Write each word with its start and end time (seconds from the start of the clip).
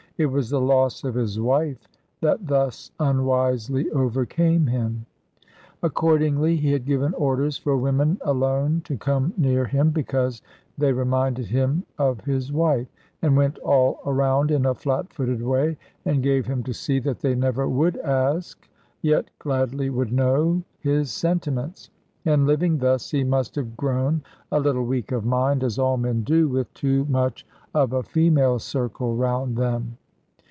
It 0.17 0.27
was 0.29 0.51
the 0.51 0.61
loss 0.61 1.03
of 1.03 1.15
his 1.15 1.39
wife 1.39 1.87
that 2.21 2.45
thus 2.45 2.91
unwisely 2.99 3.89
overcame 3.89 4.67
him. 4.67 5.07
Accordingly 5.81 6.57
he 6.57 6.73
had 6.73 6.85
given 6.85 7.15
orders 7.15 7.57
for 7.57 7.75
women 7.75 8.19
alone 8.21 8.81
to 8.83 8.97
come 8.97 9.33
near 9.35 9.65
him, 9.65 9.89
because 9.89 10.43
they 10.77 10.93
reminded 10.93 11.47
him 11.47 11.85
of 11.97 12.21
his 12.21 12.51
wife, 12.51 12.87
and 13.23 13.35
went 13.35 13.57
all 13.59 13.99
around 14.05 14.51
in 14.51 14.67
a 14.67 14.75
flat 14.75 15.11
footed 15.11 15.41
way, 15.41 15.75
and 16.05 16.21
gave 16.21 16.45
him 16.45 16.61
to 16.65 16.73
see 16.73 16.99
that 16.99 17.21
they 17.21 17.33
never 17.33 17.67
would 17.67 17.97
ask, 17.97 18.69
yet 19.01 19.27
gladly 19.39 19.89
would 19.89 20.11
know, 20.13 20.61
his 20.77 21.09
sentiments. 21.11 21.89
And 22.27 22.45
living 22.45 22.77
thus, 22.77 23.09
he 23.09 23.23
must 23.23 23.55
have 23.55 23.75
grown 23.75 24.21
a 24.51 24.59
little 24.59 24.85
weak 24.85 25.11
of 25.11 25.25
mind, 25.25 25.63
as 25.63 25.79
all 25.79 25.97
men 25.97 26.21
do, 26.21 26.47
with 26.47 26.71
too 26.75 27.05
much 27.05 27.43
of 27.73 27.91
a 27.93 28.03
female 28.03 28.59
circle 28.59 29.15
round 29.15 29.57
them. 29.57 29.97